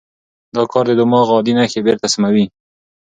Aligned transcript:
دا 0.55 0.63
کار 0.71 0.85
د 0.87 0.91
دماغ 0.99 1.27
عادي 1.35 1.53
نښې 1.57 1.81
بېرته 1.85 2.07
سموي. 2.13 2.45